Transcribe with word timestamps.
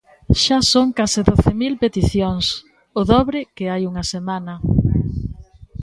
Xa 0.43 0.57
son 0.71 0.87
case 0.99 1.21
doce 1.29 1.51
mil 1.61 1.73
peticións, 1.83 2.45
o 2.99 3.01
dobre 3.11 3.39
que 3.55 3.65
hai 3.71 3.81
unha 3.91 4.05
semana. 4.13 4.53